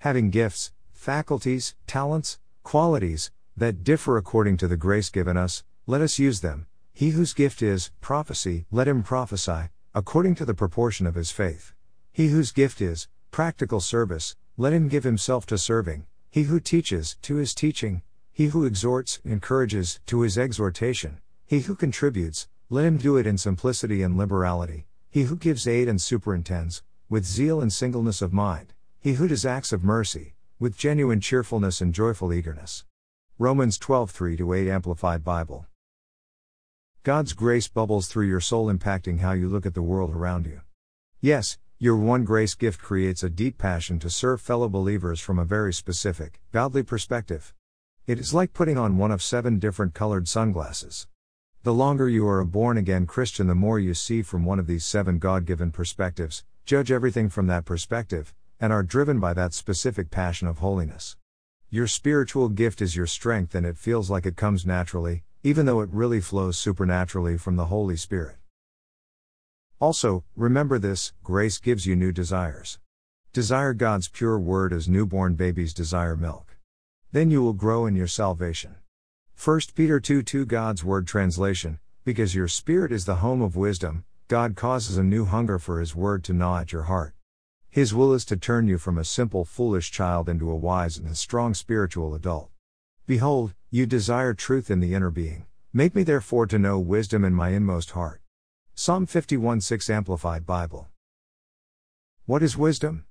Having 0.00 0.32
gifts, 0.32 0.70
faculties, 0.92 1.74
talents, 1.86 2.40
qualities, 2.62 3.30
that 3.56 3.82
differ 3.82 4.18
according 4.18 4.58
to 4.58 4.68
the 4.68 4.76
grace 4.76 5.08
given 5.08 5.38
us, 5.38 5.64
let 5.86 6.02
us 6.02 6.18
use 6.18 6.42
them. 6.42 6.66
He 6.92 7.12
whose 7.16 7.32
gift 7.32 7.62
is 7.62 7.90
prophecy, 8.02 8.66
let 8.70 8.86
him 8.86 9.02
prophesy, 9.02 9.70
according 9.94 10.34
to 10.34 10.44
the 10.44 10.52
proportion 10.52 11.06
of 11.06 11.14
his 11.14 11.30
faith. 11.30 11.72
He 12.12 12.26
whose 12.26 12.52
gift 12.52 12.82
is 12.82 13.08
practical 13.30 13.80
service, 13.80 14.36
let 14.58 14.74
him 14.74 14.88
give 14.88 15.04
himself 15.04 15.46
to 15.46 15.56
serving, 15.56 16.04
he 16.30 16.42
who 16.42 16.60
teaches, 16.60 17.16
to 17.22 17.36
his 17.36 17.54
teaching, 17.54 18.02
he 18.36 18.46
who 18.46 18.64
exhorts, 18.64 19.20
encourages, 19.24 20.00
to 20.06 20.22
his 20.22 20.36
exhortation, 20.36 21.20
he 21.46 21.60
who 21.60 21.76
contributes, 21.76 22.48
let 22.68 22.84
him 22.84 22.96
do 22.96 23.16
it 23.16 23.28
in 23.28 23.38
simplicity 23.38 24.02
and 24.02 24.18
liberality, 24.18 24.88
he 25.08 25.22
who 25.22 25.36
gives 25.36 25.68
aid 25.68 25.86
and 25.86 26.02
superintends, 26.02 26.82
with 27.08 27.24
zeal 27.24 27.60
and 27.60 27.72
singleness 27.72 28.20
of 28.20 28.32
mind, 28.32 28.74
he 28.98 29.12
who 29.12 29.28
does 29.28 29.46
acts 29.46 29.72
of 29.72 29.84
mercy, 29.84 30.34
with 30.58 30.76
genuine 30.76 31.20
cheerfulness 31.20 31.80
and 31.80 31.94
joyful 31.94 32.32
eagerness. 32.32 32.84
Romans 33.38 33.78
12 33.78 34.10
3 34.10 34.38
8 34.52 34.68
Amplified 34.68 35.22
Bible. 35.22 35.66
God's 37.04 37.34
grace 37.34 37.68
bubbles 37.68 38.08
through 38.08 38.26
your 38.26 38.40
soul, 38.40 38.66
impacting 38.66 39.20
how 39.20 39.30
you 39.30 39.48
look 39.48 39.64
at 39.64 39.74
the 39.74 39.82
world 39.82 40.10
around 40.10 40.46
you. 40.46 40.62
Yes, 41.20 41.56
your 41.78 41.94
one 41.94 42.24
grace 42.24 42.56
gift 42.56 42.82
creates 42.82 43.22
a 43.22 43.30
deep 43.30 43.58
passion 43.58 44.00
to 44.00 44.10
serve 44.10 44.40
fellow 44.40 44.68
believers 44.68 45.20
from 45.20 45.38
a 45.38 45.44
very 45.44 45.72
specific, 45.72 46.40
godly 46.50 46.82
perspective. 46.82 47.54
It 48.06 48.18
is 48.18 48.34
like 48.34 48.52
putting 48.52 48.76
on 48.76 48.98
one 48.98 49.10
of 49.10 49.22
seven 49.22 49.58
different 49.58 49.94
colored 49.94 50.28
sunglasses. 50.28 51.06
The 51.62 51.72
longer 51.72 52.06
you 52.06 52.28
are 52.28 52.40
a 52.40 52.44
born 52.44 52.76
again 52.76 53.06
Christian, 53.06 53.46
the 53.46 53.54
more 53.54 53.78
you 53.78 53.94
see 53.94 54.20
from 54.20 54.44
one 54.44 54.58
of 54.58 54.66
these 54.66 54.84
seven 54.84 55.18
God 55.18 55.46
given 55.46 55.70
perspectives, 55.70 56.44
judge 56.66 56.92
everything 56.92 57.30
from 57.30 57.46
that 57.46 57.64
perspective, 57.64 58.34
and 58.60 58.74
are 58.74 58.82
driven 58.82 59.20
by 59.20 59.32
that 59.32 59.54
specific 59.54 60.10
passion 60.10 60.46
of 60.46 60.58
holiness. 60.58 61.16
Your 61.70 61.86
spiritual 61.86 62.50
gift 62.50 62.82
is 62.82 62.94
your 62.94 63.06
strength 63.06 63.54
and 63.54 63.64
it 63.64 63.78
feels 63.78 64.10
like 64.10 64.26
it 64.26 64.36
comes 64.36 64.66
naturally, 64.66 65.24
even 65.42 65.64
though 65.64 65.80
it 65.80 65.88
really 65.90 66.20
flows 66.20 66.58
supernaturally 66.58 67.38
from 67.38 67.56
the 67.56 67.66
Holy 67.66 67.96
Spirit. 67.96 68.36
Also, 69.80 70.24
remember 70.36 70.78
this 70.78 71.14
grace 71.22 71.56
gives 71.56 71.86
you 71.86 71.96
new 71.96 72.12
desires. 72.12 72.78
Desire 73.32 73.72
God's 73.72 74.08
pure 74.08 74.38
word 74.38 74.74
as 74.74 74.90
newborn 74.90 75.36
babies 75.36 75.72
desire 75.72 76.16
milk. 76.16 76.53
Then 77.14 77.30
you 77.30 77.42
will 77.42 77.52
grow 77.52 77.86
in 77.86 77.94
your 77.94 78.08
salvation. 78.08 78.74
1 79.38 79.60
Peter 79.76 80.00
2 80.00 80.24
2 80.24 80.46
God's 80.46 80.82
Word 80.82 81.06
Translation 81.06 81.78
Because 82.02 82.34
your 82.34 82.48
spirit 82.48 82.90
is 82.90 83.04
the 83.04 83.22
home 83.22 83.40
of 83.40 83.54
wisdom, 83.54 84.04
God 84.26 84.56
causes 84.56 84.98
a 84.98 85.04
new 85.04 85.24
hunger 85.24 85.60
for 85.60 85.78
His 85.78 85.94
Word 85.94 86.24
to 86.24 86.32
gnaw 86.32 86.58
at 86.58 86.72
your 86.72 86.90
heart. 86.90 87.14
His 87.70 87.94
will 87.94 88.12
is 88.14 88.24
to 88.24 88.36
turn 88.36 88.66
you 88.66 88.78
from 88.78 88.98
a 88.98 89.04
simple, 89.04 89.44
foolish 89.44 89.92
child 89.92 90.28
into 90.28 90.50
a 90.50 90.56
wise 90.56 90.98
and 90.98 91.06
a 91.06 91.14
strong 91.14 91.54
spiritual 91.54 92.16
adult. 92.16 92.50
Behold, 93.06 93.54
you 93.70 93.86
desire 93.86 94.34
truth 94.34 94.68
in 94.68 94.80
the 94.80 94.92
inner 94.92 95.10
being. 95.10 95.46
Make 95.72 95.94
me 95.94 96.02
therefore 96.02 96.48
to 96.48 96.58
know 96.58 96.80
wisdom 96.80 97.24
in 97.24 97.32
my 97.32 97.50
inmost 97.50 97.92
heart. 97.92 98.22
Psalm 98.74 99.06
51 99.06 99.60
6 99.60 99.88
Amplified 99.88 100.44
Bible. 100.44 100.88
What 102.26 102.42
is 102.42 102.56
wisdom? 102.56 103.04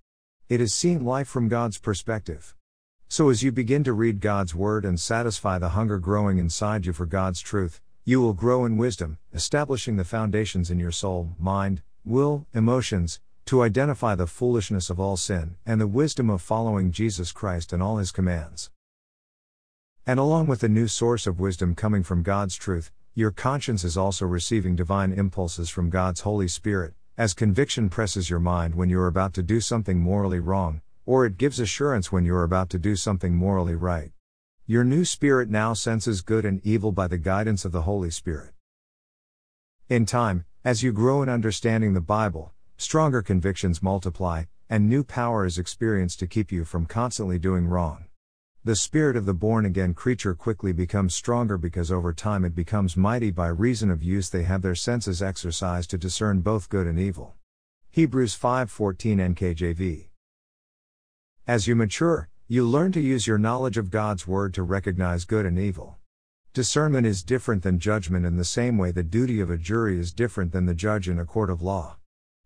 It 0.49 0.59
is 0.59 0.73
seeing 0.73 1.05
life 1.05 1.29
from 1.29 1.47
God's 1.47 1.77
perspective. 1.77 2.53
So, 3.15 3.29
as 3.29 3.43
you 3.43 3.51
begin 3.51 3.83
to 3.83 3.93
read 3.93 4.21
God's 4.21 4.55
Word 4.55 4.83
and 4.83 4.99
satisfy 4.99 5.59
the 5.59 5.69
hunger 5.77 5.99
growing 5.99 6.39
inside 6.39 6.87
you 6.87 6.93
for 6.93 7.05
God's 7.05 7.41
truth, 7.41 7.79
you 8.03 8.19
will 8.19 8.33
grow 8.33 8.65
in 8.65 8.75
wisdom, 8.75 9.19
establishing 9.31 9.97
the 9.97 10.03
foundations 10.03 10.71
in 10.71 10.79
your 10.79 10.91
soul, 10.91 11.29
mind, 11.37 11.83
will, 12.03 12.47
emotions, 12.55 13.19
to 13.45 13.61
identify 13.61 14.15
the 14.15 14.25
foolishness 14.25 14.89
of 14.89 14.99
all 14.99 15.15
sin 15.15 15.57
and 15.63 15.79
the 15.79 15.85
wisdom 15.85 16.27
of 16.31 16.41
following 16.41 16.91
Jesus 16.91 17.31
Christ 17.31 17.71
and 17.71 17.83
all 17.83 17.97
his 17.97 18.11
commands. 18.11 18.71
And 20.07 20.19
along 20.19 20.47
with 20.47 20.61
the 20.61 20.67
new 20.67 20.87
source 20.87 21.27
of 21.27 21.39
wisdom 21.39 21.75
coming 21.75 22.01
from 22.01 22.23
God's 22.23 22.55
truth, 22.55 22.91
your 23.13 23.29
conscience 23.29 23.83
is 23.83 23.95
also 23.95 24.25
receiving 24.25 24.75
divine 24.75 25.13
impulses 25.13 25.69
from 25.69 25.91
God's 25.91 26.21
Holy 26.21 26.47
Spirit, 26.47 26.95
as 27.15 27.35
conviction 27.35 27.91
presses 27.91 28.31
your 28.31 28.39
mind 28.39 28.73
when 28.73 28.89
you're 28.89 29.05
about 29.05 29.35
to 29.35 29.43
do 29.43 29.61
something 29.61 29.99
morally 29.99 30.39
wrong, 30.39 30.81
or 31.05 31.25
it 31.25 31.37
gives 31.37 31.59
assurance 31.59 32.11
when 32.11 32.25
you're 32.25 32.43
about 32.43 32.69
to 32.69 32.79
do 32.79 32.95
something 32.95 33.35
morally 33.35 33.75
right. 33.75 34.11
Your 34.65 34.83
new 34.83 35.03
spirit 35.03 35.49
now 35.49 35.73
senses 35.73 36.21
good 36.21 36.45
and 36.45 36.65
evil 36.65 36.91
by 36.91 37.07
the 37.07 37.17
guidance 37.17 37.65
of 37.65 37.71
the 37.71 37.81
Holy 37.81 38.09
Spirit. 38.09 38.53
In 39.89 40.05
time, 40.05 40.45
as 40.63 40.81
you 40.81 40.93
grow 40.93 41.21
in 41.21 41.27
understanding 41.27 41.93
the 41.93 41.99
Bible, 41.99 42.53
stronger 42.77 43.21
convictions 43.21 43.83
multiply, 43.83 44.45
and 44.69 44.87
new 44.87 45.03
power 45.03 45.45
is 45.45 45.57
experienced 45.57 46.19
to 46.19 46.27
keep 46.27 46.51
you 46.51 46.63
from 46.63 46.85
constantly 46.85 47.37
doing 47.37 47.67
wrong. 47.67 48.05
The 48.63 48.77
spirit 48.77 49.17
of 49.17 49.25
the 49.25 49.33
born 49.33 49.65
again 49.65 49.93
creature 49.93 50.33
quickly 50.33 50.71
becomes 50.71 51.13
stronger 51.13 51.57
because 51.57 51.91
over 51.91 52.13
time 52.13 52.45
it 52.45 52.55
becomes 52.55 52.95
mighty 52.95 53.29
by 53.29 53.49
reason 53.49 53.91
of 53.91 54.01
use 54.01 54.29
they 54.29 54.43
have 54.43 54.61
their 54.61 54.73
senses 54.73 55.21
exercised 55.21 55.89
to 55.89 55.97
discern 55.97 56.39
both 56.39 56.69
good 56.69 56.87
and 56.87 56.97
evil. 56.97 57.35
Hebrews 57.91 58.33
5:14 58.35 59.35
NKJV. 59.35 60.12
As 61.45 61.67
you 61.67 61.75
mature, 61.75 62.29
you 62.47 62.63
learn 62.63 62.93
to 62.93 63.01
use 63.01 63.27
your 63.27 63.37
knowledge 63.37 63.77
of 63.77 63.89
God's 63.89 64.25
word 64.25 64.53
to 64.53 64.63
recognize 64.63 65.25
good 65.25 65.45
and 65.45 65.59
evil. 65.59 65.97
Discernment 66.53 67.05
is 67.05 67.21
different 67.21 67.63
than 67.63 67.79
judgment 67.79 68.25
in 68.25 68.37
the 68.37 68.45
same 68.45 68.77
way 68.77 68.91
the 68.91 69.03
duty 69.03 69.41
of 69.41 69.49
a 69.49 69.57
jury 69.57 69.99
is 69.99 70.13
different 70.13 70.53
than 70.53 70.67
the 70.67 70.73
judge 70.73 71.09
in 71.09 71.19
a 71.19 71.25
court 71.25 71.49
of 71.49 71.61
law. 71.61 71.97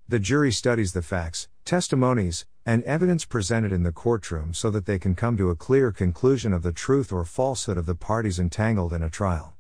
The 0.10 0.18
jury 0.18 0.51
studies 0.51 0.94
the 0.94 1.04
facts, 1.04 1.48
testimonies, 1.63 2.48
and 2.66 2.84
evidence 2.86 3.24
presented 3.24 3.72
in 3.72 3.84
the 3.84 3.92
courtroom 3.92 4.56
so 4.56 4.72
that 4.72 4.88
they 4.88 4.98
can 4.98 5.13
come 5.13 5.38
to 5.38 5.51
a 5.51 5.56
clear 5.56 5.92
conclusion 5.92 6.51
of 6.51 6.63
the 6.63 6.72
truth 6.72 7.13
or 7.13 7.24
falsehood 7.24 7.77
of 7.77 7.86
the 7.86 7.94
parties 7.94 8.39
entangled 8.39 8.94
in 8.94 9.04
a 9.04 9.12
trial. 9.12 9.54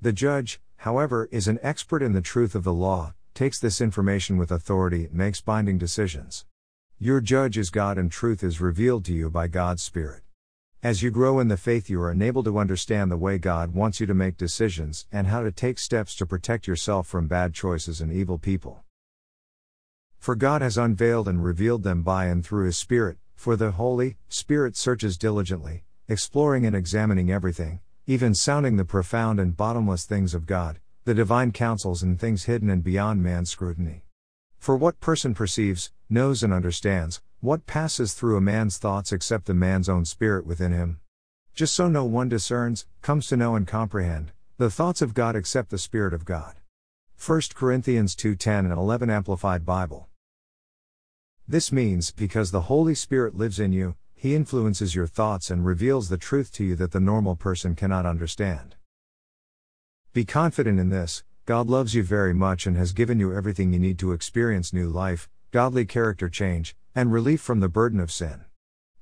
The 0.00 0.12
judge, 0.12 0.60
however, 0.76 1.28
is 1.32 1.48
an 1.48 1.58
expert 1.60 2.04
in 2.04 2.12
the 2.12 2.20
truth 2.20 2.54
of 2.54 2.62
the 2.62 2.72
law, 2.72 3.14
takes 3.34 3.58
this 3.58 3.80
information 3.80 4.36
with 4.36 4.52
authority, 4.52 5.08
makes 5.10 5.40
binding 5.40 5.76
decisions. 5.76 6.44
Your 6.98 7.20
judge 7.20 7.58
is 7.58 7.68
God 7.68 7.98
and 7.98 8.10
truth 8.10 8.42
is 8.42 8.58
revealed 8.58 9.04
to 9.04 9.12
you 9.12 9.28
by 9.28 9.48
God's 9.48 9.82
Spirit. 9.82 10.22
As 10.82 11.02
you 11.02 11.10
grow 11.10 11.40
in 11.40 11.48
the 11.48 11.58
faith, 11.58 11.90
you 11.90 12.00
are 12.00 12.10
enabled 12.10 12.46
to 12.46 12.58
understand 12.58 13.10
the 13.10 13.18
way 13.18 13.36
God 13.36 13.74
wants 13.74 14.00
you 14.00 14.06
to 14.06 14.14
make 14.14 14.38
decisions 14.38 15.06
and 15.12 15.26
how 15.26 15.42
to 15.42 15.52
take 15.52 15.78
steps 15.78 16.16
to 16.16 16.24
protect 16.24 16.66
yourself 16.66 17.06
from 17.06 17.28
bad 17.28 17.52
choices 17.52 18.00
and 18.00 18.10
evil 18.10 18.38
people. 18.38 18.82
For 20.18 20.34
God 20.34 20.62
has 20.62 20.78
unveiled 20.78 21.28
and 21.28 21.44
revealed 21.44 21.82
them 21.82 22.02
by 22.02 22.28
and 22.28 22.42
through 22.42 22.64
His 22.64 22.78
Spirit, 22.78 23.18
for 23.34 23.56
the 23.56 23.72
Holy 23.72 24.16
Spirit 24.30 24.74
searches 24.74 25.18
diligently, 25.18 25.84
exploring 26.08 26.64
and 26.64 26.74
examining 26.74 27.30
everything, 27.30 27.80
even 28.06 28.34
sounding 28.34 28.78
the 28.78 28.86
profound 28.86 29.38
and 29.38 29.54
bottomless 29.54 30.06
things 30.06 30.32
of 30.32 30.46
God, 30.46 30.80
the 31.04 31.12
divine 31.12 31.52
counsels 31.52 32.02
and 32.02 32.18
things 32.18 32.44
hidden 32.44 32.70
and 32.70 32.82
beyond 32.82 33.22
man's 33.22 33.50
scrutiny. 33.50 34.05
For 34.58 34.76
what 34.76 35.00
person 35.00 35.34
perceives, 35.34 35.92
knows, 36.08 36.42
and 36.42 36.52
understands 36.52 37.20
what 37.40 37.66
passes 37.66 38.14
through 38.14 38.36
a 38.36 38.40
man's 38.40 38.78
thoughts 38.78 39.12
except 39.12 39.46
the 39.46 39.54
man's 39.54 39.88
own 39.88 40.04
spirit 40.04 40.46
within 40.46 40.72
him? 40.72 41.00
Just 41.54 41.74
so 41.74 41.88
no 41.88 42.04
one 42.04 42.28
discerns, 42.28 42.86
comes 43.02 43.28
to 43.28 43.36
know 43.36 43.54
and 43.54 43.66
comprehend 43.66 44.32
the 44.58 44.70
thoughts 44.70 45.02
of 45.02 45.12
God 45.12 45.36
except 45.36 45.68
the 45.68 45.76
Spirit 45.76 46.14
of 46.14 46.24
God. 46.24 46.54
1 47.18 47.54
Corinthians 47.54 48.14
2:10 48.16 48.64
and 48.64 48.72
11 48.72 49.10
Amplified 49.10 49.66
Bible. 49.66 50.08
This 51.46 51.70
means 51.70 52.10
because 52.10 52.50
the 52.50 52.62
Holy 52.62 52.94
Spirit 52.94 53.34
lives 53.34 53.60
in 53.60 53.72
you, 53.72 53.96
he 54.14 54.34
influences 54.34 54.94
your 54.94 55.06
thoughts 55.06 55.50
and 55.50 55.66
reveals 55.66 56.08
the 56.08 56.16
truth 56.16 56.50
to 56.54 56.64
you 56.64 56.74
that 56.76 56.92
the 56.92 57.00
normal 57.00 57.36
person 57.36 57.74
cannot 57.74 58.06
understand. 58.06 58.76
Be 60.14 60.24
confident 60.24 60.80
in 60.80 60.88
this 60.88 61.22
God 61.46 61.68
loves 61.68 61.94
you 61.94 62.02
very 62.02 62.34
much 62.34 62.66
and 62.66 62.76
has 62.76 62.92
given 62.92 63.20
you 63.20 63.32
everything 63.32 63.72
you 63.72 63.78
need 63.78 64.00
to 64.00 64.10
experience 64.10 64.72
new 64.72 64.88
life, 64.88 65.28
godly 65.52 65.84
character 65.84 66.28
change, 66.28 66.74
and 66.92 67.12
relief 67.12 67.40
from 67.40 67.60
the 67.60 67.68
burden 67.68 68.00
of 68.00 68.10
sin. 68.10 68.44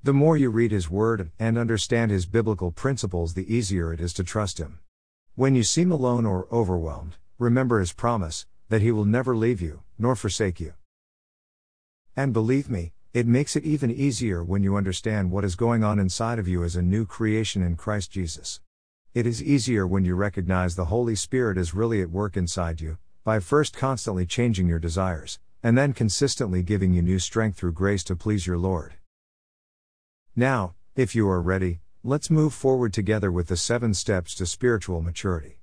The 0.02 0.12
more 0.12 0.36
you 0.36 0.50
read 0.50 0.70
His 0.70 0.90
Word 0.90 1.30
and 1.38 1.56
understand 1.56 2.10
His 2.10 2.26
biblical 2.26 2.70
principles, 2.70 3.32
the 3.32 3.50
easier 3.50 3.94
it 3.94 4.00
is 4.00 4.12
to 4.12 4.24
trust 4.24 4.58
Him. 4.58 4.80
When 5.34 5.54
you 5.54 5.62
seem 5.62 5.90
alone 5.90 6.26
or 6.26 6.46
overwhelmed, 6.52 7.16
remember 7.38 7.80
His 7.80 7.94
promise 7.94 8.44
that 8.68 8.82
He 8.82 8.92
will 8.92 9.06
never 9.06 9.34
leave 9.34 9.62
you, 9.62 9.80
nor 9.98 10.14
forsake 10.14 10.60
you. 10.60 10.74
And 12.14 12.34
believe 12.34 12.68
me, 12.68 12.92
it 13.14 13.26
makes 13.26 13.56
it 13.56 13.64
even 13.64 13.90
easier 13.90 14.44
when 14.44 14.62
you 14.62 14.76
understand 14.76 15.30
what 15.30 15.46
is 15.46 15.56
going 15.56 15.82
on 15.82 15.98
inside 15.98 16.38
of 16.38 16.46
you 16.46 16.62
as 16.62 16.76
a 16.76 16.82
new 16.82 17.06
creation 17.06 17.62
in 17.62 17.76
Christ 17.76 18.10
Jesus. 18.10 18.60
It 19.14 19.28
is 19.28 19.40
easier 19.40 19.86
when 19.86 20.04
you 20.04 20.16
recognize 20.16 20.74
the 20.74 20.86
Holy 20.86 21.14
Spirit 21.14 21.56
is 21.56 21.72
really 21.72 22.02
at 22.02 22.10
work 22.10 22.36
inside 22.36 22.80
you, 22.80 22.98
by 23.22 23.38
first 23.38 23.76
constantly 23.76 24.26
changing 24.26 24.66
your 24.66 24.80
desires, 24.80 25.38
and 25.62 25.78
then 25.78 25.92
consistently 25.92 26.64
giving 26.64 26.92
you 26.92 27.00
new 27.00 27.20
strength 27.20 27.56
through 27.56 27.74
grace 27.74 28.02
to 28.04 28.16
please 28.16 28.44
your 28.44 28.58
Lord. 28.58 28.94
Now, 30.34 30.74
if 30.96 31.14
you 31.14 31.28
are 31.28 31.40
ready, 31.40 31.78
let's 32.02 32.28
move 32.28 32.54
forward 32.54 32.92
together 32.92 33.30
with 33.30 33.46
the 33.46 33.56
seven 33.56 33.94
steps 33.94 34.34
to 34.34 34.46
spiritual 34.46 35.00
maturity. 35.00 35.60